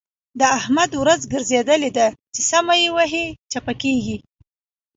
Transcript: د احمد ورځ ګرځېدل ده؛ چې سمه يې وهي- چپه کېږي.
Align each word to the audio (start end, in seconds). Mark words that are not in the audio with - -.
د 0.39 0.41
احمد 0.59 0.91
ورځ 1.01 1.21
ګرځېدل 1.33 1.81
ده؛ 1.97 2.07
چې 2.33 2.41
سمه 2.51 2.75
يې 2.81 2.89
وهي- 2.97 3.25
چپه 3.51 3.73
کېږي. 3.81 4.17